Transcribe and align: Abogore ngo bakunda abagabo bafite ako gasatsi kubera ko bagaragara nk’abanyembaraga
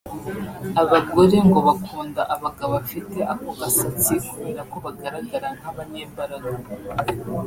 Abogore 0.81 1.37
ngo 1.47 1.59
bakunda 1.67 2.21
abagabo 2.35 2.71
bafite 2.75 3.17
ako 3.33 3.49
gasatsi 3.59 4.13
kubera 4.27 4.61
ko 4.71 4.77
bagaragara 4.85 5.47
nk’abanyembaraga 5.57 6.51